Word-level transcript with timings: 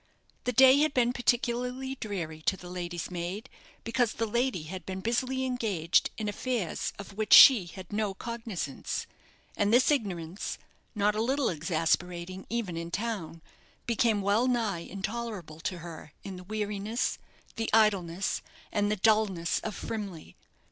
The 0.45 0.51
day 0.51 0.79
had 0.79 0.95
been 0.95 1.13
particularly 1.13 1.93
dreary 1.93 2.41
to 2.47 2.57
the 2.57 2.71
lady's 2.71 3.11
maid, 3.11 3.47
because 3.83 4.13
the 4.13 4.25
lady 4.25 4.63
had 4.63 4.83
been 4.83 4.99
busily 4.99 5.45
engaged 5.45 6.09
in 6.17 6.27
affairs 6.27 6.91
of 6.97 7.13
which 7.13 7.33
she 7.33 7.67
had 7.67 7.93
no 7.93 8.15
cognizance, 8.15 9.05
and 9.55 9.71
this 9.71 9.91
ignorance, 9.91 10.57
not 10.95 11.13
a 11.13 11.21
little 11.21 11.49
exasperating 11.49 12.47
even 12.49 12.77
in 12.77 12.89
town, 12.89 13.43
became 13.85 14.23
well 14.23 14.47
nigh 14.47 14.79
intolerable 14.79 15.59
to 15.59 15.77
her 15.85 16.13
in 16.23 16.35
the 16.35 16.43
weariness, 16.45 17.19
the 17.55 17.69
idleness, 17.71 18.41
and 18.71 18.91
the 18.91 18.95
dullness 18.95 19.59
of 19.59 19.75
Frimley. 19.75 20.35